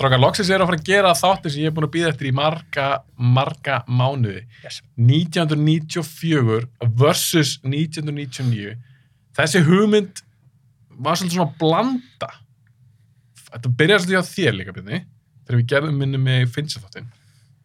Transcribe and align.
Strákar, 0.00 0.16
loksins 0.16 0.48
er 0.48 0.62
að 0.64 0.70
fara 0.70 0.78
að 0.80 0.86
gera 0.88 1.10
þáttir 1.12 1.52
sem 1.52 1.60
ég 1.60 1.68
er 1.68 1.72
búin 1.76 1.84
að 1.84 1.90
býða 1.92 2.10
eftir 2.14 2.28
í 2.30 2.32
marga, 2.32 2.84
marga 3.20 3.82
mánuði. 3.84 4.46
Yes. 4.64 4.78
1994 4.96 6.62
versus 7.02 7.58
1999. 7.66 8.78
Þessi 9.36 9.60
hugmynd 9.66 10.22
var 11.04 11.20
svolítið 11.20 11.36
svona 11.36 11.52
blanda. 11.60 12.30
Þetta 13.50 13.74
byrjaði 13.76 14.06
svolítið 14.06 14.24
á 14.24 14.32
þér 14.32 14.56
líka, 14.56 14.76
Björni, 14.78 15.02
þegar 15.44 15.60
við 15.60 15.68
gerðum 15.74 16.00
minni 16.00 16.24
með 16.24 16.48
Fincher 16.54 16.80
þáttinn. 16.86 17.12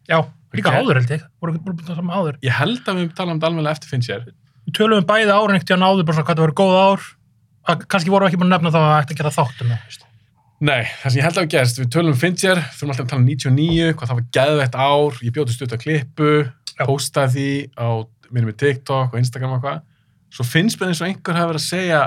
Já, 0.04 0.18
líka 0.52 0.74
Ok. 0.74 0.76
áður 0.76 1.00
held 1.00 1.16
ég. 1.16 1.24
Voru 1.40 1.54
ekki 1.54 1.64
búin 1.64 1.80
að 1.80 1.88
tala 1.88 2.04
um 2.04 2.12
áður. 2.12 2.36
Ég 2.44 2.52
held 2.52 2.84
að 2.84 3.00
við 3.00 3.14
talaðum 3.16 3.40
þetta 3.40 3.48
alveg 3.48 3.72
eftir 3.72 3.88
Fincher. 3.94 4.28
Við 4.66 4.76
tölum 4.76 5.00
um 5.00 5.08
bæði 5.08 5.32
árin 5.32 5.56
ekkert 5.56 5.80
áður, 5.80 6.04
bara 6.04 6.16
svona 6.20 6.28
hvað 6.28 6.36
það 6.36 6.44
voru 6.44 6.60
góð 6.60 6.76
ár. 6.84 7.00
Vorum 7.66 8.28
við 8.28 8.28
ekki 8.28 8.40
búin 8.44 8.52
að 8.52 8.60
nefna 8.60 8.76
það 8.76 8.84
að 8.92 10.15
að 10.56 10.62
um. 10.62 10.66
Nei, 10.66 10.86
það 11.02 11.10
sem 11.10 11.18
ég 11.18 11.26
held 11.26 11.36
að 11.36 11.42
hafa 11.42 11.52
gerst, 11.52 11.78
við 11.80 11.90
tölum 11.92 12.14
um 12.14 12.18
Fincher, 12.20 12.60
fyrir 12.72 12.92
alltaf 12.92 13.04
að 13.04 13.10
tala 13.10 13.20
um 13.20 13.28
99, 13.28 13.90
hvað 13.92 14.08
það 14.10 14.18
var 14.20 14.28
geðveitt 14.36 14.78
ár, 14.80 15.18
ég 15.26 15.34
bjóti 15.36 15.52
stutt 15.52 15.74
á 15.76 15.78
klippu, 15.82 16.30
postaði 16.80 17.32
því 17.34 17.50
á 17.76 17.88
minnum 18.30 18.50
með 18.50 18.58
TikTok 18.62 19.12
og 19.12 19.20
Instagram 19.20 19.56
og 19.58 19.64
hvað. 19.64 19.82
Svo 20.32 20.46
finnst 20.48 20.80
mér 20.80 20.92
eins 20.92 21.02
og 21.02 21.08
einhver 21.10 21.36
hafi 21.38 21.50
verið 21.52 21.62
að 21.62 21.66
segja 21.66 22.00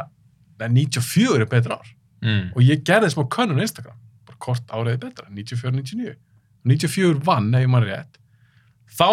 að 0.59 0.73
94 0.75 1.37
er 1.39 1.51
betra 1.51 1.77
ár. 1.79 1.91
Mm. 2.25 2.47
Og 2.55 2.65
ég 2.65 2.81
gerði 2.87 3.11
smá 3.13 3.23
könnun 3.31 3.61
á 3.61 3.65
Instagram, 3.65 3.99
bara 4.27 4.41
hvort 4.43 4.73
árið 4.73 4.95
er 4.95 5.01
betra, 5.05 5.29
94-99. 5.29 6.15
94 6.67 7.21
vann, 7.25 7.53
ef 7.55 7.63
ég 7.63 7.71
maður 7.71 7.93
rétt. 7.93 8.19
Þá 8.99 9.07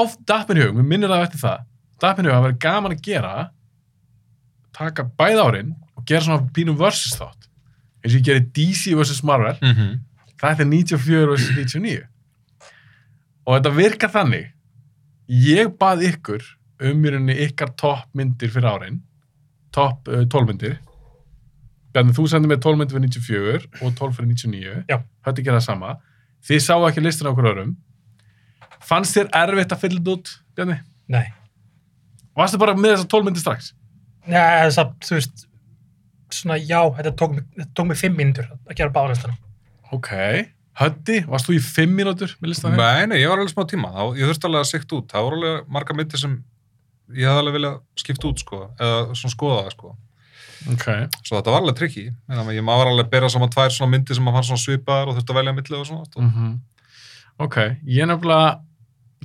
mér 0.49 0.59
í 0.59 0.65
hug, 0.65 0.79
mér 0.79 0.89
minnir 0.91 1.13
það 1.13 1.27
eftir 1.29 1.43
það, 1.45 1.67
mér 2.19 2.27
í 2.27 2.31
hug 2.31 2.33
að 2.33 2.39
það 2.41 2.47
verið 2.49 2.63
gaman 2.65 2.97
að 2.97 3.05
gera, 3.07 3.35
taka 4.77 5.07
bæð 5.21 5.43
árin 5.45 5.75
og 5.97 6.09
gera 6.09 6.25
svona 6.27 6.49
pínum 6.57 6.79
versus 6.81 7.15
þátt. 7.21 7.47
Eins 8.07 8.15
og 8.15 8.21
ég 8.21 8.27
gerði 8.29 8.45
DC 8.55 8.95
versus 8.95 9.23
Marvel, 9.27 9.57
Mm 9.59 9.73
-hmm. 9.75 9.97
þetta 10.39 10.63
er 10.63 10.69
94 10.71 11.27
versus 11.31 11.51
99 11.57 12.03
og 13.47 13.57
þetta 13.57 13.73
virkar 13.77 14.11
þannig 14.15 14.53
ég 15.29 15.73
bað 15.81 16.03
ykkur 16.07 16.43
um 16.87 17.05
í 17.05 17.11
rauninni 17.13 17.37
ykkar 17.47 17.73
topp 17.79 18.11
myndir 18.15 18.51
fyrir 18.53 18.69
árin 18.69 19.01
topp 19.75 20.09
uh, 20.09 20.23
12 20.27 20.47
myndir 20.51 20.77
Bjarni, 21.93 22.13
þú 22.13 22.27
sendið 22.29 22.51
mér 22.53 22.61
12 22.61 22.79
myndir 22.79 22.97
fyrir 22.99 23.09
94 23.09 23.83
og 23.83 23.95
12 23.97 24.13
fyrir 24.19 24.29
99 24.29 24.85
Já. 24.91 24.99
þetta 25.25 25.43
gera 25.43 25.59
það 25.59 25.65
sama 25.67 25.97
þið 26.47 26.61
sáu 26.61 26.87
ekki 26.89 27.03
listin 27.03 27.27
á 27.27 27.33
okkur 27.33 27.51
öðrum 27.53 27.77
fannst 28.81 29.17
þér 29.17 29.33
erfitt 29.33 29.73
að 29.73 29.83
fylla 29.83 29.99
þetta 30.01 30.11
út 30.11 30.35
Bjarni? 30.57 30.79
Nei. 31.09 31.27
Varstu 32.37 32.59
bara 32.61 32.75
með 32.77 32.97
þessar 32.97 33.09
12 33.15 33.25
myndir 33.25 33.41
strax? 33.41 33.73
Nei, 34.27 34.41
að, 34.41 34.93
þú 35.07 35.15
veist, 35.17 35.47
svona 36.31 36.57
já, 36.59 36.81
þetta 36.97 37.13
tók, 37.17 37.35
mig- 37.35 37.47
þetta 37.57 37.73
tók 37.75 37.87
mig 37.87 37.97
fimm 38.01 38.17
mínútur 38.19 38.47
að 38.67 38.77
gera 38.77 38.91
báðarlistana. 38.95 39.37
Ok. 39.93 40.11
Höddi, 40.77 41.21
varst 41.27 41.47
þú 41.49 41.55
í 41.57 41.61
5 41.63 41.95
mínútur 41.97 42.35
með 42.41 42.49
listan 42.53 42.73
þinn? 42.75 42.83
Nei, 42.83 43.07
nei, 43.07 43.19
ég 43.23 43.29
var 43.31 43.39
alveg 43.39 43.55
smá 43.55 43.65
tíma. 43.71 43.93
Þá, 43.95 44.03
ég 44.19 44.29
þurfti 44.29 44.45
alveg 44.49 44.61
að 44.61 44.71
sikta 44.73 44.97
út. 44.99 45.07
Það 45.13 45.23
voru 45.25 45.37
alveg 45.41 45.69
marga 45.73 45.95
myndir 45.97 46.19
sem 46.21 46.35
ég 47.15 47.25
hefði 47.31 47.41
alveg 47.45 47.55
viljað 47.57 47.79
skipta 47.97 48.29
út, 48.29 48.39
sko. 48.43 48.59
Eða 48.77 49.15
svona 49.17 49.33
skoða 49.37 49.63
það, 49.63 49.73
sko. 49.77 49.97
Ok. 50.73 50.87
Svo 51.23 51.37
þetta 51.39 51.53
var 51.55 51.61
alveg 51.63 51.77
trikki. 51.79 52.05
Ég 52.29 52.65
maður 52.67 52.83
var 52.83 52.91
alveg 52.93 53.07
að 53.07 53.11
bera 53.11 53.29
saman 53.33 53.49
tvær 53.55 53.71
svona 53.73 53.93
myndir 53.95 54.15
sem 54.19 54.25
maður 54.27 54.41
fann 54.41 54.49
svona 54.51 54.65
svipaðar 54.67 55.09
og 55.09 55.17
þurfti 55.17 55.33
að 55.33 55.39
velja 55.41 55.53
að 55.55 55.59
milli 55.63 55.81
og 55.81 55.87
svona. 55.87 56.05
Mm. 56.17 56.33
Mm 56.37 56.57
Ok, 57.39 57.57
ég 57.85 58.07
nefnilega 58.09 58.61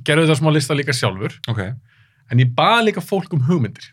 gerði 0.04 0.26
þetta 0.26 0.34
smá 0.36 0.50
lista 0.52 0.74
líka 0.76 0.92
sjálfur 0.92 1.32
Ok. 1.48 1.60
en 2.30 2.38
ég 2.42 2.50
baði 2.54 2.90
líka 2.90 3.00
fólk 3.00 3.32
um 3.32 3.40
hugmyndir 3.46 3.86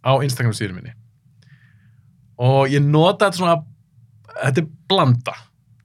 á 0.00 0.16
Instagram 0.24 0.54
síður 0.56 0.72
minni 0.78 0.94
og 2.38 2.68
ég 2.72 2.82
nota 2.84 3.28
þetta 3.30 3.38
svona 3.40 3.56
þetta 4.42 4.62
er 4.62 4.68
blanda 4.90 5.34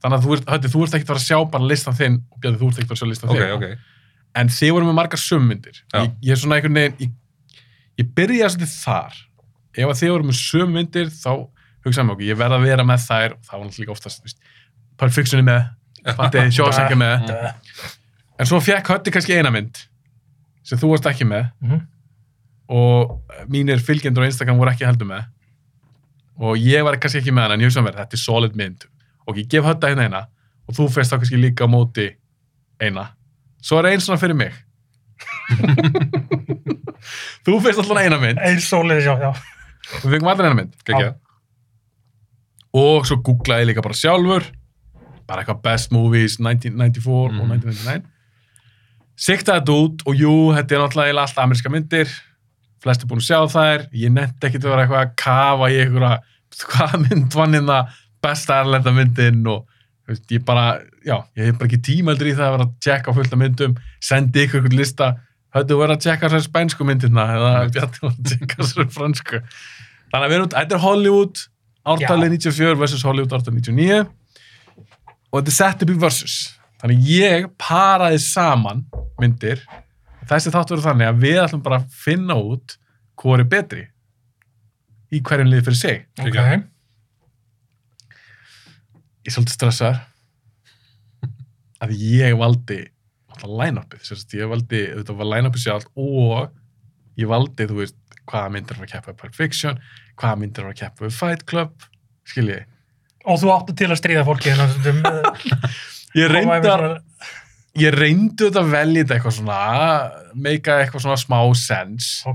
þannig 0.02 0.18
að 0.18 0.26
þú 0.26 0.36
ert, 0.36 0.68
þú 0.74 0.84
ert 0.84 0.96
ekkert 0.98 1.08
að 1.08 1.14
fara 1.14 1.22
að 1.22 1.28
sjá 1.30 1.38
bara 1.54 1.70
listan 1.72 1.98
þinn 2.00 2.18
og 2.32 2.40
bjöði 2.44 2.60
þú 2.62 2.68
ert 2.72 2.80
ekkert 2.82 2.92
að 2.92 2.92
fara 2.92 2.98
að 2.98 3.02
sjá 3.02 3.12
listan 3.12 3.30
Ok, 3.32 3.42
þinn 3.42 3.56
ok. 3.58 3.88
en 4.42 4.52
þið 4.58 4.72
voru 4.76 4.88
með 4.90 4.98
margar 4.98 5.22
summyndir 5.22 5.78
Já. 5.94 6.00
ég, 6.02 6.14
ég 6.28 6.32
er 6.36 6.42
svona 6.42 6.58
einhvern 6.58 6.80
veginn 6.80 6.98
ég, 7.06 7.12
ég 8.02 8.10
byrjaði 8.18 8.54
svolítið 8.56 8.74
þar 8.82 9.20
ef 9.72 9.88
að 9.94 10.00
þið 10.02 10.12
voru 10.16 10.28
með 10.32 10.40
summyndir 10.42 11.12
þá 11.16 11.32
hugsaðum 11.86 12.12
okkur, 12.16 12.26
ég 12.28 12.38
verð 12.42 12.58
að 12.58 12.66
vera 12.68 12.84
með 12.86 13.06
þær 13.08 13.36
og 13.38 13.46
það 13.48 13.54
var 13.58 13.64
náttúrulega 13.70 13.86
líka 13.86 13.96
oftast 13.96 14.44
Perfectioni 15.02 15.46
með, 15.48 15.62
Fatti 16.18 16.44
Sjósækja 16.58 16.98
með 17.00 17.24
Dö. 17.30 17.38
En 18.42 18.50
svo 18.50 18.60
fekk 18.62 18.90
Hötti 18.92 19.14
kannski 19.16 19.38
eina 19.38 19.50
mynd 19.54 19.80
sem 20.66 20.78
þú 20.82 20.92
varst 20.96 21.08
ekki 21.10 21.26
með 21.30 21.48
Mhm. 21.62 21.80
og 22.72 23.18
mínir 23.52 23.82
fylgjendur 23.84 24.24
á 24.24 24.30
Instagram 24.30 24.58
voru 24.62 24.72
ekki 24.74 24.86
heldur 24.88 25.10
með 25.10 25.26
og 26.40 26.58
ég 26.58 26.84
var 26.86 26.98
kannski 27.02 27.20
ekki 27.22 27.32
með 27.36 27.44
hana 27.48 27.54
en 27.58 27.62
ég 27.66 27.70
hugsa 27.72 27.82
mér, 27.86 27.98
þetta 28.00 28.18
er 28.18 28.22
solid 28.22 28.56
mynd. 28.56 28.86
Og 29.28 29.38
ég 29.38 29.48
gef 29.52 29.64
Hötta 29.66 29.90
hérna 29.92 30.04
eina 30.08 30.22
og 30.68 30.76
þú 30.78 30.88
fyrst 30.94 31.12
þá 31.14 31.18
kannski 31.22 31.38
líka 31.42 31.66
á 31.66 31.70
móti 31.70 32.08
eina. 32.82 33.10
Svo 33.62 33.78
er 33.80 33.92
einn 33.92 34.02
svona 34.02 34.20
fyrir 34.22 34.36
mig. 34.36 34.54
Þú 37.46 37.58
fyrst 37.64 37.82
alltaf 37.82 38.00
eina 38.02 38.18
mynd. 38.22 38.40
Eins 38.46 38.68
sólið, 38.70 39.04
já, 39.06 39.14
já. 39.22 39.32
og 39.98 40.06
við 40.06 40.16
fengum 40.16 40.30
allir 40.32 40.48
eina 40.48 40.58
mynd 40.58 40.74
Gekja. 40.88 41.12
og 42.78 43.06
svo 43.10 43.18
googlaði 43.26 43.66
ég 43.66 43.70
líka 43.72 43.84
bara 43.86 43.98
sjálfur. 43.98 44.46
Bara 45.28 45.44
eitthvað 45.44 45.62
best 45.66 45.92
movies 45.96 46.38
1994 46.40 47.12
og 47.12 47.32
Mhm. 47.32 47.52
1999 47.62 48.08
siktaði 49.22 49.60
þetta 49.62 49.74
út 49.86 50.02
og 50.08 50.16
jú, 50.18 50.32
þetta 50.56 50.74
er 50.76 50.80
náttúrulega 50.82 51.08
eiginlega 51.12 51.28
allt 51.28 51.38
amerska 51.44 51.70
myndir 51.70 52.08
flest 52.82 53.04
er 53.04 53.10
búin 53.10 53.22
að 53.22 53.28
sjá 53.28 53.40
þær. 53.52 53.88
Ég 53.98 54.14
nefndi 54.14 54.48
ekkert 54.48 54.66
að 54.66 54.74
vera 54.74 54.86
eitthvað 54.86 55.04
að 55.04 55.18
kafa 55.22 55.70
í 55.72 55.82
einhverja 55.84 56.14
hvað 56.62 56.96
mynd 57.06 57.36
vann 57.38 57.58
hérna 57.58 57.82
besta 58.22 58.62
erlenda 58.62 58.94
myndin 58.94 59.42
og 59.50 59.68
veist, 60.10 60.26
ég 60.34 60.44
bara, 60.46 60.82
já, 61.06 61.16
ég 61.38 61.50
hef 61.50 61.60
bara 61.60 61.70
ekki 61.70 61.82
tíma 61.88 62.14
heldur 62.14 62.32
í 62.32 62.36
það 62.38 62.48
að 62.48 62.56
vera 62.56 62.68
að 62.68 62.74
tjekka 62.86 63.16
fullt 63.18 63.36
af 63.36 63.42
myndum. 63.42 63.76
Sendi 64.04 64.46
ykkur 64.46 64.62
einhvern 64.62 64.80
lista. 64.82 65.12
Höfðu 65.56 65.78
verið 65.82 65.98
að 65.98 66.04
tjekka 66.06 66.30
þessar 66.32 66.48
spænsku 66.48 66.88
myndirna 66.88 67.28
eða 67.36 67.52
var 67.52 67.72
að 67.72 68.20
tjekka 68.30 68.62
þessar 68.62 68.92
fransku. 68.96 69.42
Þannig 70.12 70.26
að 70.26 70.32
við 70.32 70.38
erum, 70.40 70.52
þetta 70.56 70.78
er 70.78 70.84
Hollywood 70.86 71.44
ártalið 71.92 72.36
94 72.38 72.80
versus 72.80 73.06
Hollywood 73.08 73.36
ártalið 73.36 73.62
99 73.72 74.02
og 75.32 75.38
þetta 75.40 75.52
er 75.52 75.58
sett 75.58 75.86
upp 75.86 75.94
í 75.94 76.00
versus. 76.02 76.36
Þannig 76.82 77.10
ég 77.14 77.48
paraði 77.62 78.20
saman 78.24 78.86
myndir 79.22 79.62
þessi 80.32 80.54
þáttu 80.54 80.76
verður 80.76 80.88
þannig 80.90 81.10
að 81.12 81.22
við 81.26 81.40
ætlum 81.44 81.64
bara 81.66 81.82
að 81.82 81.98
finna 82.04 82.38
út 82.40 82.78
hvað 83.22 83.44
er 83.44 83.50
betri 83.56 83.84
í 85.12 85.20
hverjum 85.28 85.52
lið 85.52 85.66
fyrir 85.68 85.80
sig 85.82 85.98
Ok. 86.22 86.38
ég 89.22 89.30
er 89.30 89.36
svolítið 89.36 89.58
stressaður 89.58 90.00
að 91.84 91.96
ég 92.00 92.38
valdi 92.40 92.82
line-upið, 93.42 94.10
ég 94.38 94.50
valdi 94.52 94.82
þetta 94.92 95.14
var 95.18 95.30
line-upið 95.32 95.64
sjálf 95.64 95.88
og 95.98 96.52
ég 97.18 97.30
valdi, 97.32 97.66
þú 97.70 97.80
veist, 97.80 97.98
hvaða 98.30 98.52
myndir 98.54 98.78
var 98.78 98.86
að 98.86 98.92
keppa 98.94 99.16
Pulp 99.18 99.34
Fiction, 99.38 99.80
hvaða 100.20 100.40
myndir 100.44 100.68
var 100.68 100.76
að 100.76 100.82
keppa 100.84 101.10
Fight 101.16 101.48
Club, 101.50 101.88
skilji 102.30 102.60
Og 103.30 103.38
þú 103.38 103.52
áttu 103.54 103.74
til 103.78 103.90
að 103.92 104.00
stríða 104.00 104.24
fólki 104.26 104.50
hérna. 104.50 105.12
ég 106.22 106.32
reyndar 106.32 106.86
ég 107.80 107.94
reyndi 107.96 108.48
þetta 108.50 108.64
að 108.66 108.72
velja 108.74 109.04
þetta 109.04 109.16
eitthvað 109.18 109.36
svona 109.38 109.60
meika 110.36 110.80
eitthvað 110.82 111.06
svona 111.06 111.20
smá 111.22 111.38
sens 111.56 112.10
Já. 112.26 112.34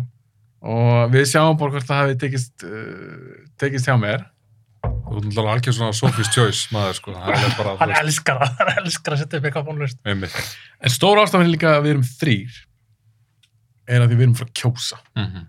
og 0.73 1.11
við 1.13 1.27
sjáum 1.33 1.59
bara 1.61 1.75
hvort 1.75 1.89
það 1.91 2.01
hafi 2.05 2.17
tekist 2.25 2.65
uh, 2.65 3.37
tekist 3.61 3.91
hjá 3.91 3.97
mér 4.01 4.25
Þú 4.87 5.17
ert 5.19 5.25
náttúrulega 5.27 5.53
algjör 5.57 5.75
svona 5.75 5.95
Sophie's 5.97 6.29
Choice 6.31 6.69
maður, 6.75 6.95
sko. 6.99 7.13
Er 7.15 7.33
alveg 7.35 7.55
bara, 7.59 7.73
Hann 7.81 7.93
elskar 7.99 8.39
það, 8.39 8.53
hann 8.61 8.81
elskar 8.85 9.15
að 9.17 9.21
setja 9.23 9.39
upp 9.41 9.47
eitthvað 9.49 9.65
bónlust. 9.67 9.99
en 10.07 10.93
stóra 10.95 11.25
ástafan 11.27 11.51
líka 11.51 11.73
að 11.77 11.85
við 11.87 11.93
erum 11.97 12.07
þrýr 12.07 12.59
er 13.97 14.05
að 14.05 14.13
við 14.15 14.25
erum 14.27 14.35
frá 14.39 14.49
kjósa 14.63 14.99
Mm 15.19 15.45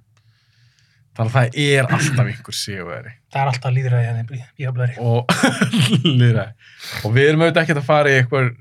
þannig 1.18 1.32
að 1.32 1.38
það 1.38 1.56
er 1.64 1.88
alltaf 1.98 2.28
einhver 2.30 2.54
sigurveri 2.54 3.12
Það 3.34 3.40
er 3.42 3.50
alltaf 3.52 3.72
líðræði 3.74 4.06
hérna 4.06 4.22
í 4.38 4.68
og 5.02 5.32
lýðræði. 6.22 6.52
og 7.08 7.16
við 7.16 7.30
erum 7.32 7.42
auðvitað 7.46 7.64
ekkert 7.64 7.82
að 7.82 7.88
fara 7.88 8.12
í 8.12 8.18
eitthvað 8.20 8.52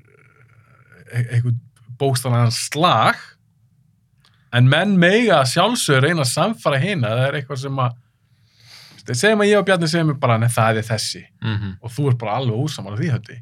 eitthvað 1.12 1.54
bókstaflegan 2.00 2.52
slag 2.54 3.20
en 4.56 4.68
menn 4.68 4.96
mega 5.00 5.42
sjálfsögur 5.48 6.06
reyna 6.06 6.24
að 6.24 6.32
samfara 6.32 6.80
hina 6.82 7.12
það 7.14 7.28
er 7.28 7.38
eitthvað 7.40 7.62
sem 7.66 7.80
að 7.84 8.02
segjum 9.14 9.42
að 9.44 9.50
ég 9.52 9.60
og 9.60 9.66
Bjarni 9.68 9.88
segjum 9.90 10.14
bara 10.18 10.38
nei 10.40 10.48
það 10.50 10.80
er 10.80 10.86
þessi. 10.88 11.22
-hmm. 11.42 11.76
og 11.80 11.90
þú 11.94 12.08
ert 12.10 12.18
bara 12.18 12.36
alveg 12.40 12.56
ósamála 12.58 12.98
því 12.98 13.10
höndi 13.12 13.36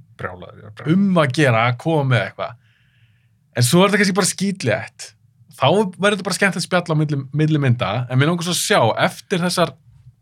um 0.92 1.18
að 1.18 1.32
gera 1.32 1.68
að 1.68 1.78
koma 1.78 2.04
með 2.14 2.24
eitthvað. 2.26 2.54
En 3.56 3.62
svo 3.62 3.80
er 3.84 3.88
þetta 3.88 3.98
kannski 4.02 4.14
bara 4.14 4.32
skýtlétt 4.32 5.14
þá 5.54 5.66
verður 5.98 6.16
þetta 6.16 6.28
bara 6.28 6.34
skemmt 6.34 6.56
að 6.56 6.66
spjalla 6.66 6.94
á 6.94 7.00
milli, 7.32 7.58
mynda 7.58 8.06
en 8.10 8.18
mér 8.18 8.28
langar 8.28 8.44
svo 8.44 8.52
að 8.52 8.66
sjá 8.66 8.80
eftir 9.04 9.38
þessar 9.38 9.74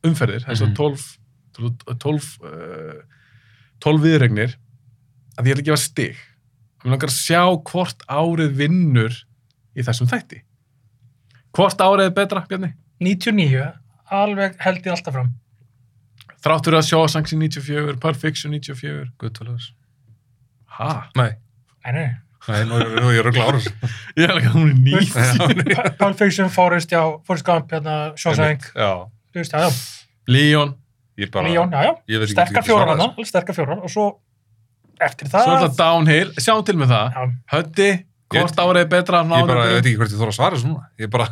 umferðir, 0.05 0.45
þessar 0.45 0.69
Mhm. 0.69 0.77
12 0.77 1.19
12 1.99 2.39
uh, 2.45 3.03
12 3.81 4.03
viðregnir 4.03 4.57
að 5.39 5.47
ég 5.47 5.57
ætla 5.57 5.63
að 5.63 5.69
gefa 5.71 5.77
stig 5.77 6.17
mér 6.85 6.95
langar 6.97 7.11
að 7.13 7.17
sjá 7.19 7.43
hvort 7.71 8.03
árið 8.11 8.57
vinnur 8.59 9.15
í 9.79 9.85
þessum 9.87 10.09
þætti 10.11 10.43
hvort 11.53 11.81
árið 11.85 12.07
er 12.09 12.15
betra, 12.17 12.43
Bjarni? 12.49 12.73
99, 13.03 13.65
alveg 14.15 14.55
held 14.63 14.87
ég 14.87 14.93
alltaf 14.95 15.13
fram. 15.17 15.31
Þráttur 16.43 16.77
að 16.79 16.87
sjá 16.89 16.99
Sanksi 17.13 17.37
94, 17.39 17.97
Perfection 18.03 18.55
94 18.57 19.11
Goodfellas. 19.21 19.67
Ha? 20.79 21.11
Nei, 21.19 21.33
Nei, 21.85 21.93
nei. 21.93 22.07
nei, 22.49 22.63
nú 22.71 22.79
er 22.81 22.89
nú 22.97 23.11
er 23.11 23.17
ég 23.19 23.27
ruggla 23.27 23.49
árið. 23.51 23.67
Ég 24.19 24.25
er 24.31 24.39
ekki 24.39 24.49
að 24.51 24.57
hún 24.57 24.71
er 24.71 24.79
nýtt. 24.87 25.13
Pa- 25.77 25.93
Pulp 26.01 26.19
Fiction, 26.23 26.49
Forrest, 26.55 26.95
já, 26.95 27.03
Forrest 27.27 27.47
Gump, 27.47 27.71
hérna, 27.75 27.97
Shawshank, 28.19 28.71
Já, 28.75 28.91
þú 29.35 29.43
veist, 29.43 29.53
já, 29.55 29.67
já, 29.69 29.73
Leon. 30.33 30.73
ég 31.21 31.31
bara... 31.35 31.49
Leon, 31.51 31.75
já, 31.75 31.85
já, 31.91 31.93
Ég 32.15 32.23
veit 32.23 32.31
ekki 32.31 32.39
sterkar 32.39 32.63
alveg 32.89 33.29
sterkar 33.29 33.59
fjórar, 33.59 33.83
og 33.85 33.93
svo 33.93 34.07
eftir 35.01 35.29
Svo 35.33 35.39
er 35.39 35.49
það, 35.49 35.63
þetta 35.65 35.79
downhill. 35.85 36.33
Sjáum 36.39 36.65
til 36.69 36.77
með 36.81 36.93
það. 36.93 37.17
já, 37.17 37.23
Höddi, 37.55 37.89
hvort 38.33 38.63
árið 38.65 38.83
er 38.83 38.93
betra 38.93 39.23
Ég 39.43 39.49
bara, 39.49 39.65
ég 39.69 39.75
veit 39.79 39.87
ekki 39.91 39.99
hvort 40.03 40.13
ég 40.15 40.23
þóra 40.23 40.33
að 40.35 40.39
svara 40.39 40.61
núna. 40.67 40.87
Ég 40.99 41.11
bara, 41.13 41.29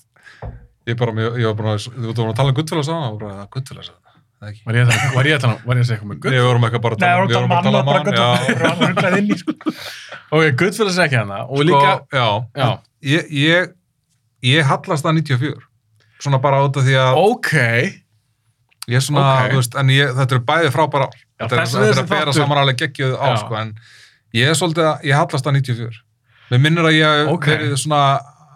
ég 0.90 0.96
bara, 1.00 1.16
ég, 1.24 1.40
ég 1.40 1.50
var 1.50 1.58
bara, 1.62 1.74
þú 1.80 2.14
vorum 2.14 2.32
að 2.32 2.38
tala 2.40 2.54
um 2.54 2.60
á 2.80 2.84
það, 2.90 3.10
og 3.10 3.18
bara, 3.20 3.34
það, 3.40 3.50
það 4.40 4.50
ekki. 4.50 4.62
Var 4.66 4.78
ég 4.78 4.86
að 4.86 4.92
tala- 4.94 5.14
var 5.14 5.28
ég 5.28 5.36
að 5.36 5.42
tala 5.44 5.56
var 5.66 5.76
ég 5.76 5.84
að 5.84 5.88
segja 5.88 5.98
eitthvað 5.98 6.10
með 6.10 6.20
Good? 6.24 6.32
Við 6.34 6.44
vorum 6.48 6.64
eitthvað 6.66 6.84
bara 6.86 6.94
að 6.96 7.00
Nei, 7.00 7.08
tala 7.08 7.20
við 7.20 7.28
við 7.28 7.36
vorum 7.36 7.52
að 7.52 9.02
tala 9.04 9.18
um 9.20 9.30
í, 9.30 9.40
sko. 9.40 9.56
Ok, 10.30 10.44
Goodfellas 10.60 10.98
er 11.00 11.08
ekki 11.08 11.18
hana. 11.18 11.40
Og 11.50 11.64
líka, 11.66 11.90
Sko, 12.00 12.16
já, 12.16 12.28
Já. 12.60 12.68
Ég, 13.10 13.32
ég, 13.34 13.72
ég 14.46 14.68
hallast 14.70 15.08
að 15.08 15.18
94. 15.20 15.66
Svona 16.20 16.38
bara 16.40 16.60
út 16.64 16.76
af 16.76 16.84
því 16.86 16.96
að 17.00 17.18
ok, 17.24 17.50
ég 18.90 18.96
er 19.00 19.04
svona, 19.04 19.24
ok. 19.40 19.50
þú 19.54 19.60
veist, 19.60 19.76
en 19.80 19.92
ég, 19.94 20.12
þetta 20.18 20.36
er 20.38 20.42
bæði 20.50 20.72
frábæra 20.74 21.08
ár. 21.10 21.18
Þetta 21.40 21.56
er, 21.56 21.70
þetta 21.70 22.02
að 22.04 22.10
bera 22.10 22.26
þáttur- 22.30 22.38
saman 22.42 22.58
alveg 22.62 22.76
geggjuð 22.84 23.14
á, 23.16 23.28
sko, 23.40 23.56
en 23.60 23.74
ég 24.36 24.50
er 24.52 24.58
svolítið 24.58 24.84
að, 24.90 25.04
ég 25.08 25.16
hallast 25.16 25.46
að 25.48 25.56
94. 25.56 26.02
Mér 26.50 26.60
minnir 26.66 26.84
að 26.90 26.96
ég 26.98 27.16
hef 27.20 27.28
Ok. 27.34 27.46
verið 27.46 27.76
svona 27.80 28.02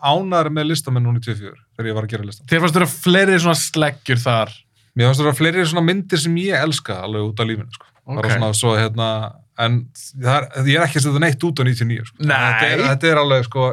ánæður 0.05 0.51
með 0.53 0.67
listamenn 0.69 1.07
nú 1.07 1.15
94, 1.17 1.55
þegar 1.77 1.89
ég 1.89 1.95
var 1.97 2.05
að 2.05 2.13
gera 2.13 2.25
listan. 2.29 2.47
þér 2.51 2.61
fannst 2.61 2.77
þurfa 2.77 3.03
fleiri 3.07 3.39
svona 3.41 3.57
sleggjur 3.57 4.21
þar. 4.21 4.53
Mér 4.95 5.09
finnst 5.09 5.21
það 5.25 5.39
fleiri 5.41 5.65
svona 5.67 5.85
myndir 5.89 6.19
sem 6.23 6.37
ég 6.37 6.55
elska 6.61 6.99
alveg 7.03 7.25
út 7.33 7.41
af 7.41 7.47
lífinu, 7.49 7.73
sko. 7.73 7.87
Ok. 8.07 8.17
Bara 8.21 8.29
svona 8.37 8.53
svo, 8.55 8.75
hérna, 8.79 9.09
en 9.59 9.89
er, 10.23 10.49
ég 10.69 10.77
er 10.79 10.85
ekki 10.87 11.01
að 11.01 11.07
setja 11.09 11.23
neitt 11.25 11.41
út 11.49 11.59
á 11.59 11.63
99, 11.65 12.05
sko. 12.07 12.17
Nei. 12.21 12.37
Þetta 12.37 12.69
er, 12.69 12.83
þetta 12.93 13.11
er 13.11 13.17
alveg, 13.25 13.45
sko, 13.49 13.65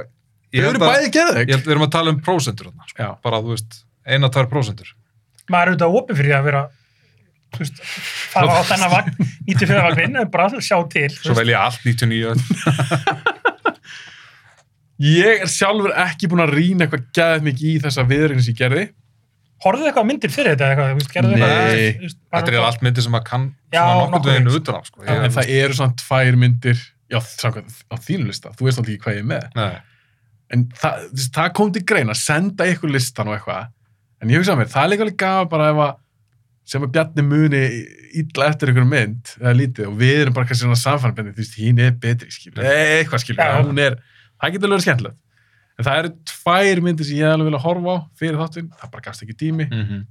ég 0.54 0.64
Þau 0.64 0.70
eru 0.72 0.80
að, 0.80 0.88
bæði 0.88 1.12
held, 1.52 1.66
við 1.68 1.72
erum 1.76 1.86
að 1.86 1.92
tala 1.92 2.10
um 2.16 2.22
prósentur, 2.22 2.72
þarna, 2.72 2.88
sko. 2.90 3.10
Bara, 3.28 3.42
þú 3.44 3.54
veist, 3.54 3.84
eina, 4.08 4.30
tvær 4.32 4.48
prósentur. 4.50 4.94
maður 5.52 5.68
er 5.68 5.74
auðvitað 5.76 5.98
opið 6.00 6.16
fyrir 6.22 6.36
að 6.40 6.44
vera 6.48 6.62
þú 6.70 6.81
veist, 7.60 7.82
fara 8.32 8.56
á 8.56 8.64
þennan 8.70 8.92
vagn 8.94 9.12
94 9.50 9.84
vagnin, 9.88 10.20
bara 10.32 10.48
sjá 10.64 10.78
til 10.92 11.10
Svo 11.18 11.36
vel 11.38 11.50
ég 11.52 11.60
allt 11.60 11.84
99 11.86 12.32
öll. 12.32 12.42
Ég 15.02 15.42
er 15.42 15.50
sjálfur 15.50 15.94
ekki 15.98 16.28
búinn 16.30 16.44
að 16.44 16.52
rýna 16.54 16.86
eitthvað 16.86 17.08
gæðið 17.18 17.46
mikið 17.48 17.70
í 17.72 17.78
þessa 17.82 18.04
viðurinn 18.06 18.44
sem 18.46 18.54
ég 18.54 18.60
gerði. 18.60 18.84
horfðu 19.66 19.88
eitthvað 19.90 20.06
á 20.06 20.10
myndir 20.10 20.34
fyrir 20.34 20.56
þetta 20.56 20.68
eitthvað, 20.70 20.92
eitthvað 21.02 21.32
Nei. 21.32 21.98
veist, 22.04 22.20
Þetta 22.34 22.52
er 22.54 22.66
allt 22.68 22.84
myndir 22.86 23.06
sem 23.06 23.14
maður 23.16 23.28
kann 23.32 23.48
Já, 23.74 23.82
nokkuð 24.12 24.30
veginn 24.30 24.52
utan 24.60 24.78
á, 24.78 24.82
sko. 24.86 25.04
En 25.06 25.34
það 25.34 25.52
eru 25.58 25.78
svona 25.78 25.98
tvær 26.02 26.38
myndir, 26.44 26.84
já, 27.10 27.20
samkvæmt 27.22 27.82
á 27.90 27.96
þínu 28.06 28.30
lista. 28.30 28.54
Þú 28.58 28.68
veist 28.68 28.82
alltaf 28.82 28.94
ekki 28.94 29.04
hvað 29.06 29.18
ég 29.18 29.24
er 29.26 29.30
með. 29.34 29.50
Nei, 29.58 29.74
En 30.52 30.66
það, 30.76 31.04
það 31.32 31.52
kom 31.56 31.70
til 31.72 31.84
grein 31.88 32.12
að 32.12 32.20
senda 32.20 32.66
ykkur 32.68 32.92
listan 32.92 33.30
og 33.32 33.38
eitthvað. 33.38 33.70
En 34.22 34.34
ég 34.34 34.42
hugsa 34.42 34.58
mér, 34.60 34.68
það 34.70 34.84
er 34.84 34.90
líka 34.92 35.06
alveg 35.06 35.20
gaman 35.22 35.52
bara 35.54 35.70
ef 35.72 35.80
að 35.86 35.94
sem 36.72 36.86
að 36.86 36.94
Bjarni 36.96 37.26
muni 37.28 37.62
illa 38.22 38.48
eftir 38.48 38.72
einhverjum 38.72 38.94
mynd 38.94 39.34
eða 39.42 39.56
lítið 39.58 39.90
og 39.90 39.98
við 40.00 40.22
erum 40.22 40.38
bara 40.38 40.48
kannski 40.48 40.66
svona 40.66 40.80
samfannbendi, 40.80 41.34
þú 41.36 41.44
veist, 41.44 41.58
hín 41.60 41.82
er 41.84 41.98
betri, 42.00 42.32
skilur, 42.32 42.64
eitthvað 42.64 43.24
skilur, 43.26 43.44
Já. 43.44 43.60
hún 43.68 43.82
er, 43.84 43.98
það 44.40 44.56
getur 44.56 44.70
alveg 44.70 44.78
verið 44.78 44.88
skemmtilegt. 44.88 45.20
En 45.80 45.88
það 45.88 46.00
eru 46.02 46.12
tvær 46.32 46.82
myndir 46.86 47.08
sem 47.08 47.20
ég 47.20 47.34
alveg 47.34 47.50
vilja 47.50 47.62
horfa 47.66 47.96
á 47.96 47.98
fyrir 48.22 48.40
þáttinn, 48.40 48.72
það 48.80 48.92
bara 48.96 49.06
gafst 49.08 49.26
ekki 49.26 49.38
tími 49.40 49.68
mm 49.68 50.02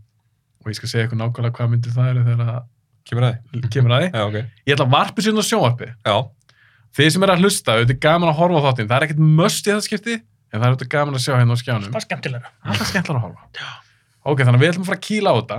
og 0.60 0.68
ég 0.68 0.76
skal 0.76 0.90
segja 0.92 1.08
ykkur 1.08 1.16
nákvæmlega 1.20 1.56
hvað 1.56 1.70
myndir 1.72 1.94
það 1.94 2.10
eru 2.10 2.22
þegar 2.26 2.48
það 2.50 2.58
kemur 3.08 3.26
að 3.26 3.36
því. 3.36 3.60
kemur 3.74 3.94
að 3.96 4.02
því. 4.02 4.08
Já, 4.12 4.24
ok. 4.26 4.36
Ég 4.68 4.74
ætla 4.74 4.86
að 4.86 4.92
varpa 4.92 5.24
sér 5.24 5.40
á 5.40 5.44
sjónvarpi. 5.48 5.88
Þið 6.98 7.08
sem 7.14 7.24
er 7.24 7.32
að 7.32 7.44
hlusta, 7.44 7.76
þetta 7.80 7.94
er 7.94 8.00
gaman 8.04 8.28
að 8.28 8.38
horfa 8.40 8.60
á 8.60 8.64
þáttinn, 8.66 8.90
það 8.90 8.96
er 8.98 9.06
ekkert 9.06 9.22
möst 9.40 9.64
í 9.64 9.70
þetta 9.70 9.86
skipti, 9.86 10.16
en 10.20 10.58
það 10.58 10.66
er 10.66 10.74
auðvitað 10.74 10.90
gaman 10.92 11.16
að 11.16 11.24
sjá 11.24 11.32
hérna 11.38 11.56
á 11.56 11.58
skjánum. 11.62 11.92
það. 13.40 13.76
Ok, 14.20 14.42
þannig 14.42 14.58
að 14.58 14.64
við 14.64 14.72
ætlum 14.74 14.84
að 14.84 14.90
fara 14.90 15.00
að 15.00 15.06
kýla 15.06 15.30
á 15.32 15.34
þetta. 15.40 15.58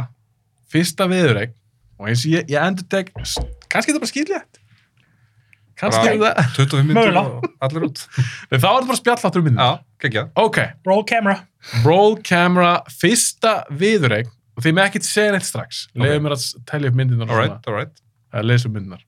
Fyrsta 0.71 1.07
viðurreik. 1.11 1.53
Og 2.01 2.09
eins 2.09 2.23
og 2.25 2.31
ég, 2.33 2.47
ég 2.49 2.63
endur 2.65 2.87
tek, 2.89 3.11
kannski 3.13 3.91
er 3.91 3.93
þetta 3.93 4.01
bara 4.01 4.11
skýrlétt. 4.11 4.59
Kannski 5.81 6.11
er 6.11 6.17
það. 6.21 6.41
25 6.57 6.87
myndir 6.87 6.97
Mögulega. 6.97 7.21
og 7.27 7.65
allir 7.67 7.85
út. 7.87 8.01
Þá 8.11 8.53
er 8.53 8.59
þetta 8.61 8.89
bara 8.89 8.99
spjalláttur 8.99 9.41
um 9.41 9.47
myndin. 9.49 9.61
Já, 9.61 10.03
geggjað. 10.05 10.31
Ok, 10.41 10.59
roll 10.87 11.03
camera 11.09 11.37
roll 11.85 12.15
camera, 12.25 12.71
fyrsta 12.89 13.55
viðurreik. 13.69 14.29
Og 14.57 14.65
þið 14.65 14.73
með 14.77 14.87
ekkert 14.89 15.05
segja 15.07 15.31
neitt 15.35 15.45
strax. 15.47 15.83
Ok. 15.93 16.01
Leðum 16.03 16.25
mér 16.25 16.33
að 16.35 16.45
telja 16.69 16.89
upp 16.91 16.97
myndinar. 16.99 17.27
og 17.29 17.31
All 17.31 17.37
svona. 17.37 17.53
right, 17.55 17.67
all 17.69 17.77
right. 17.77 18.01
að 18.33 18.47
lesa 18.49 18.67
um 18.69 18.73
myndinar. 18.75 19.03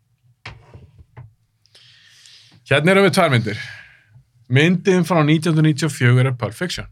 Hérna 2.69 2.93
erum 2.93 3.07
við 3.07 3.15
tvær 3.17 3.31
myndir. 3.33 3.63
Myndin 4.53 5.05
frá 5.07 5.19
1994 5.25 6.23
er 6.23 6.31
Pulp 6.39 6.55
Fiction. 6.57 6.87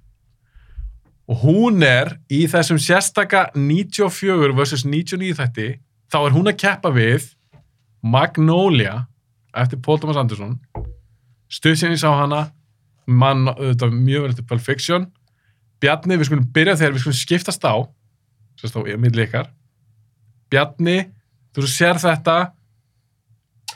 Og 1.30 1.44
hún 1.46 1.84
er 1.86 2.16
í 2.32 2.44
þessum 2.50 2.80
sérstaka 2.82 3.50
94 3.56 4.56
versus 4.58 4.86
99 4.86 5.38
þætti, 5.38 5.68
þá 6.12 6.18
er 6.22 6.36
hún 6.36 6.50
að 6.52 6.60
keppa 6.64 6.92
við 6.96 7.30
Magnolia 8.02 9.06
eftir 9.54 9.82
Paul 9.84 10.02
Thomas 10.02 10.20
Anderson. 10.20 10.58
Stuð 11.52 11.78
sem 11.80 11.94
ég 11.94 12.02
sá 12.02 12.10
hana, 12.16 12.48
mann 13.06 13.48
auðvitað 13.52 13.96
mjög 13.96 14.26
vel 14.26 14.34
eftir 14.34 14.50
Pulp 14.50 14.66
Fiction. 14.66 15.08
Bjarni, 15.82 16.18
við 16.18 16.30
skulum 16.30 16.50
byrja 16.56 16.78
þegar 16.80 16.98
við 16.98 17.06
skulum 17.06 17.22
skiptast 17.22 17.66
á, 17.68 17.76
sérst 18.60 18.78
á 18.78 18.82
milli 18.82 19.26
ykkar. 19.28 19.50
Bjarni, 20.52 21.00
þú 21.56 21.70
sér 21.70 22.00
þetta, 22.02 22.38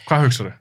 hvað 0.06 0.28
hugsaðu? 0.28 0.56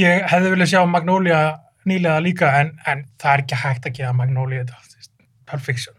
ég 0.00 0.24
hefði 0.30 0.54
viljað 0.54 0.72
sjá 0.72 0.82
Magnolia 0.88 1.40
nýlega 1.88 2.22
líka 2.24 2.52
en, 2.60 2.72
en 2.88 3.04
það 3.20 3.34
er 3.34 3.44
ekki 3.44 3.60
hægt 3.64 3.88
að 3.88 3.96
gefa 3.98 4.14
Magnolia 4.16 4.64
þetta 4.64 4.96
veist, 4.96 5.12
perfection 5.48 5.96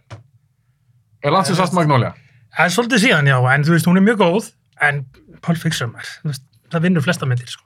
Er 1.24 1.32
langt 1.32 1.48
sem 1.48 1.56
sást 1.56 1.74
Magnolia? 1.76 2.14
það 2.54 2.66
er 2.68 2.74
svolítið 2.76 3.00
síðan 3.08 3.28
já, 3.32 3.38
en 3.56 3.64
þú 3.66 3.72
veist, 3.74 3.88
hún 3.90 3.98
er 3.98 4.04
mjög 4.06 4.18
góð 4.22 4.50
en 4.88 5.06
Pulp 5.42 5.58
Fiction, 5.62 5.94
er, 5.98 6.10
þú 6.24 6.30
veist, 6.34 6.44
það 6.74 6.84
vinnur 6.88 7.06
flesta 7.06 7.26
myndir 7.30 7.48
sko. 7.50 7.64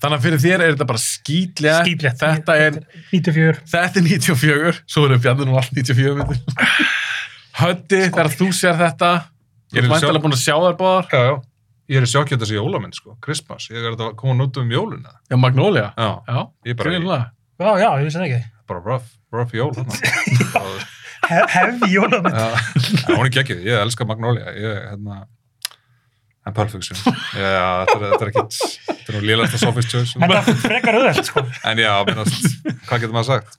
Þannig 0.00 0.16
að 0.16 0.22
fyrir 0.24 0.40
þér 0.40 0.62
er 0.64 0.70
þetta 0.76 0.86
bara 0.88 1.00
skítlega. 1.02 1.80
skýtlétt 1.84 2.22
Þetta 2.22 2.54
er, 2.56 2.78
94 3.12 3.58
þetta 3.68 4.00
er 4.00 4.06
94, 4.06 4.78
svo 4.88 5.04
erum 5.08 5.20
Bjarni 5.20 5.44
nú 5.50 5.58
allt 5.60 5.74
94 5.76 6.14
myndir. 6.16 6.40
Höddi, 7.60 7.98
þegar 8.06 8.30
þú 8.32 8.48
sér 8.56 8.78
þetta, 8.80 9.10
Ég 9.74 9.84
ég 9.84 9.90
er 9.90 10.00
sjálf- 10.00 10.22
búin 10.24 10.32
að 10.34 10.40
sjá 10.40 10.54
þær 10.56 10.76
báðar. 10.80 11.10
Já, 11.12 11.20
já. 11.28 11.34
Ég 11.90 12.00
er 12.00 12.06
sjokkið 12.06 12.40
þessi 12.40 12.56
jólamynd, 12.56 12.94
sko. 12.96 13.16
Christmas. 13.20 13.66
Ég 13.70 13.82
er 13.84 13.92
að 13.98 14.14
koma 14.16 14.44
út 14.46 14.56
um 14.62 14.70
jóluna. 14.72 15.12
Já, 15.28 15.36
Magnolia. 15.36 15.92
Já, 15.98 16.08
Já, 16.26 16.40
ég 16.64 16.70
er 16.72 16.74
bara, 16.80 16.90
greinilega. 16.90 17.30
já, 17.60 17.70
já, 17.82 17.90
ég 18.00 18.04
vissi 18.08 18.18
það 18.18 18.26
ekki 18.30 18.40
bara 18.70 18.80
rough, 18.86 19.08
rough 19.34 19.52
jól. 19.54 19.74
hefði 21.30 21.90
Já, 21.94 22.46
hún 23.16 23.26
er 23.26 23.32
geggið. 23.38 23.62
Ég 23.68 23.80
elska 23.84 24.06
Magnolia. 24.08 24.52
Ég, 24.56 24.76
hérna, 24.90 25.22
en 26.46 26.54
Pulp 26.56 26.70
Fiction. 26.72 26.98
Já, 27.36 27.86
þetta 27.86 27.96
er, 27.96 28.04
þetta 28.12 28.20
er 28.26 28.30
ekkit, 28.32 28.60
þetta 28.90 29.12
er 29.12 29.16
nú 29.18 29.24
lélasta 29.30 29.60
Sophie's 29.62 29.88
Choice. 29.92 30.18
þetta 30.18 30.40
er 30.54 30.60
frekar 30.66 30.98
auðvelt 31.00 31.24
sko. 31.30 31.44
En 31.70 31.82
já, 31.82 31.92
minnast, 32.08 32.46
hvað 32.88 33.02
getur 33.04 33.16
maður 33.16 33.28
sagt? 33.34 33.58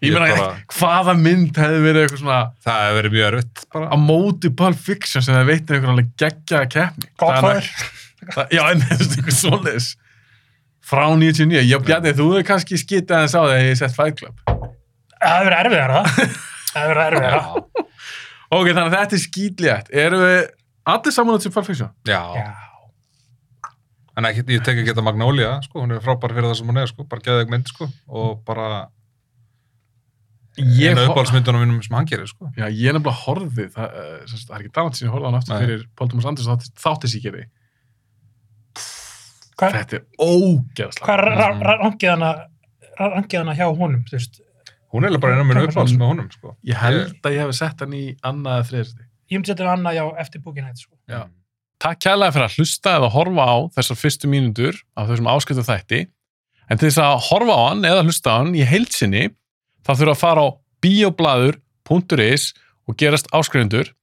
Ég 0.00 0.14
meina, 0.16 0.30
bara- 0.32 0.60
hvaða 0.72 1.12
mynd 1.20 1.58
hefði 1.60 1.80
verið 1.84 2.04
eitthvað 2.06 2.20
svona 2.22 2.36
Það 2.64 2.78
hefur 2.86 2.96
verið 3.00 3.12
mjög 3.16 3.26
erfitt 3.34 3.64
bara. 3.74 3.88
á 3.92 3.96
móti 4.00 4.50
Pulp 4.56 4.78
Fiction 4.80 5.24
sem 5.26 5.34
það 5.36 5.50
veitir 5.50 5.76
einhvern 5.76 5.92
alveg 5.92 6.12
geggjaða 6.22 6.70
keppni. 6.72 7.10
Godfather. 7.20 7.68
Það- 8.30 8.54
Já, 8.56 8.62
en 8.70 8.80
þetta 8.86 9.04
er 9.04 9.12
eitthvað 9.18 9.36
svoleiðis. 9.42 9.90
Frá 10.90 11.04
99. 11.20 11.60
Já, 11.68 11.76
Bjarni, 11.84 12.14
þú 12.16 12.30
hefur 12.32 12.46
kannski 12.48 12.78
skitið 12.80 13.12
aðeins 13.18 13.36
á 13.36 13.42
þegar 13.44 13.66
ég 13.68 13.76
sett 13.82 13.94
Fight 13.98 14.16
Club. 14.22 14.40
það 15.20 15.36
hefði 15.36 15.50
verið 15.50 15.60
erfiðar 15.60 15.92
það 16.74 16.88
verið 16.92 17.04
erfiðar 17.06 17.36
Já, 17.36 17.44
Ok, 18.50 18.66
þannig 18.66 18.86
að 18.88 18.94
þetta 18.96 19.14
er 19.14 19.20
skítlétt. 19.22 19.90
Erum 19.94 20.22
við 20.26 20.38
allir 20.90 21.12
saman 21.14 21.36
út 21.36 21.44
sem 21.44 21.52
Fiction? 21.54 21.90
já. 22.08 22.20
já, 22.34 22.48
En 24.18 24.26
ekki, 24.26 24.42
ég 24.56 24.64
tek 24.66 24.80
ekki 24.80 24.90
þetta 24.90 25.04
Magnolia, 25.06 25.52
sko, 25.62 25.84
hún 25.84 25.94
er 25.94 26.00
frábær 26.02 26.34
fyrir 26.34 26.48
það 26.50 26.56
sem 26.58 26.66
hún 26.72 26.80
er, 26.82 26.88
sko, 26.90 27.04
bara 27.08 27.22
geðið 27.28 27.52
mynd, 27.52 27.70
sko, 27.70 27.86
og 28.08 28.40
bara 28.44 28.88
Ég, 30.58 30.90
einu 30.90 31.04
uppáhaldsmyndunum 31.06 31.62
mínum 31.62 31.78
sem 31.86 31.94
hann 31.94 32.08
gerir, 32.10 32.26
sko. 32.28 32.50
já, 32.58 32.66
ég 32.66 32.90
er 32.90 32.96
nefnilega 32.98 33.22
horfið, 33.22 33.70
það, 33.76 33.94
uh, 33.94 34.34
það 34.34 34.56
er 34.58 34.64
ekki 34.66 34.72
sem 34.98 35.06
ég 35.06 35.14
horfði 35.14 35.24
á 35.24 35.30
hann 35.30 35.38
aftur 35.38 35.54
Nei. 35.54 35.62
fyrir 35.62 35.86
Paul 35.96 36.08
Thomas 36.10 36.26
Anderson 36.26 36.58
þátt- 36.58 36.82
þáttis 36.82 37.14
ég 37.16 37.22
gerði. 37.28 37.44
hvað 39.60 39.74
Þetta 39.78 39.96
er 40.00 40.04
ógeðslega. 40.18 41.06
hvað 41.06 41.64
rangið 41.70 42.10
hana 42.10 42.30
rangið 42.98 43.38
hana 43.44 43.54
hjá 43.56 43.66
honum 43.78 44.04
þú 44.08 44.16
veist 44.18 44.40
Hún 44.90 45.04
er 45.04 45.10
eiginlega 45.10 45.22
bara 45.22 45.40
af 45.40 45.46
mínu 45.46 45.66
uppáhalds 45.68 45.94
með 45.94 46.08
honum, 46.10 46.30
sko. 46.34 46.54
Ég 46.66 46.78
held 46.80 47.26
að 47.26 47.34
ég 47.36 47.44
hef 47.44 47.52
sett 47.54 47.82
hann 47.84 47.92
í 47.94 48.04
annað 48.26 48.56
eða 48.56 48.68
þriðasti. 48.70 49.04
ég 49.30 49.38
myndi 49.38 49.52
setja 49.52 49.68
hana 49.70 49.92
já 49.94 50.02
eftir 50.18 50.42
búkin 50.42 50.66
hætt 50.66 50.80
sko. 50.82 50.96
Já. 51.06 51.28
Takk 51.80 52.00
kærlega 52.02 52.34
fyrir 52.34 52.46
að 52.48 52.56
hlusta 52.58 52.96
eða 52.98 53.10
horfa 53.14 53.44
á 53.46 53.56
þessar 53.76 54.00
fyrstu 54.00 54.28
mínútur 54.28 54.80
af 54.98 55.06
þessum 55.08 55.30
áskiptu 55.30 55.64
þætti. 55.64 56.00
En 56.70 56.78
til 56.78 56.90
þess 56.90 57.02
að 57.04 57.22
horfa 57.30 57.54
á 57.54 57.62
hann 57.70 57.86
eða 57.86 58.02
hlusta 58.04 58.34
á 58.34 58.38
hann 58.42 58.52
í 58.58 58.66
heilsinni, 58.66 59.30
þá 59.86 59.92
þurfa 59.94 60.16
að 60.16 60.20
fara 60.20 60.42
á 60.44 60.48
bioblaður.is 60.82 62.50
og 62.90 62.98
gerast 62.98 63.30
áskrifundur. 63.32 63.94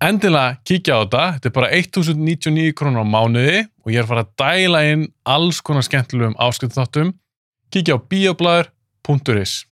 endilega 0.00 0.56
kíkja 0.64 0.96
á 0.96 1.00
þetta, 1.04 1.24
þetta 1.36 1.48
er 1.48 1.52
bara 1.52 1.70
1099 1.76 2.72
krónur 2.72 3.04
á 3.04 3.12
mánuði 3.12 3.66
og 3.84 3.92
ég 3.92 4.00
er 4.00 4.06
að 4.06 4.12
fara 4.14 4.24
að 4.24 4.30
dæla 4.40 4.80
inn 4.88 5.02
alls 5.28 5.60
konar 5.60 5.84
skemmtilegum 5.84 6.38
áskiptþáttum 6.40 7.12
kíkja 7.68 7.98
á 8.00 8.04
bioblæður.is 8.08 9.66